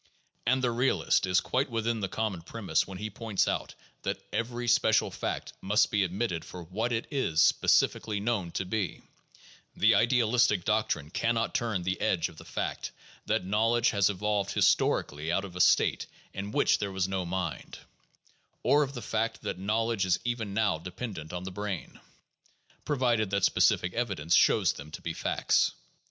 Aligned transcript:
And 0.47 0.63
the 0.63 0.71
realist 0.71 1.27
is 1.27 1.41
quite 1.41 1.69
within 1.69 1.99
the 1.99 2.09
common 2.09 2.41
premise 2.41 2.87
when 2.87 2.97
he 2.97 3.11
points 3.11 3.47
out 3.47 3.75
that 4.01 4.19
every 4.33 4.67
special 4.67 5.11
fact 5.11 5.53
must 5.61 5.91
be 5.91 6.03
admitted 6.03 6.43
for 6.43 6.63
what 6.63 6.91
it 6.91 7.05
is 7.11 7.39
specifically 7.39 8.19
known 8.19 8.49
to 8.53 8.65
be; 8.65 9.03
the 9.75 9.93
idealistic 9.93 10.65
doctrine 10.65 11.11
can 11.11 11.35
not 11.35 11.53
turn 11.53 11.83
the 11.83 12.01
edge 12.01 12.29
of 12.29 12.37
the 12.37 12.45
fact 12.45 12.89
that 13.27 13.45
knowledge 13.45 13.91
has 13.91 14.09
evolved 14.09 14.53
historically 14.53 15.31
out 15.31 15.45
of 15.45 15.55
a 15.55 15.61
state 15.61 16.07
in 16.33 16.49
which 16.51 16.79
there 16.79 16.91
was 16.91 17.07
no 17.07 17.23
mind, 17.23 17.77
or 18.63 18.81
of 18.81 18.95
the 18.95 19.03
fact 19.03 19.43
that 19.43 19.59
knowledge 19.59 20.07
is 20.07 20.17
even 20.25 20.55
now 20.55 20.79
dependent 20.79 21.31
on 21.31 21.43
the 21.43 21.51
brain, 21.51 21.99
provided 22.85 23.29
that 23.29 23.45
specific 23.45 23.93
evidence 23.93 24.33
shows 24.33 24.73
them 24.73 24.89
to 24.89 25.01
be 25.03 25.13
facts. 25.13 25.73